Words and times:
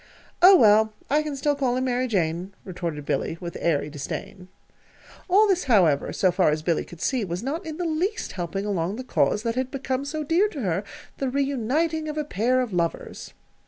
"Oh, 0.41 0.55
well, 0.55 0.93
I 1.11 1.21
can 1.21 1.35
still 1.35 1.53
call 1.55 1.77
him 1.77 1.85
'Mary 1.85 2.07
Jane,'" 2.07 2.55
retorted 2.65 3.05
Billy, 3.05 3.37
with 3.39 3.55
airy 3.61 3.87
disdain. 3.87 4.47
All 5.29 5.47
this, 5.47 5.65
however, 5.65 6.11
so 6.11 6.31
far 6.31 6.49
as 6.49 6.63
Billy 6.63 6.83
could 6.83 7.01
see, 7.01 7.23
was 7.23 7.43
not 7.43 7.67
in 7.67 7.77
the 7.77 7.85
least 7.85 8.31
helping 8.31 8.65
along 8.65 8.95
the 8.95 9.03
cause 9.03 9.43
that 9.43 9.53
had 9.53 9.69
become 9.69 10.03
so 10.03 10.23
dear 10.23 10.47
to 10.47 10.61
her 10.61 10.83
the 11.19 11.29
reuniting 11.29 12.09
of 12.09 12.17
a 12.17 12.25
pair 12.25 12.61
of 12.61 12.73
lovers. 12.73 13.35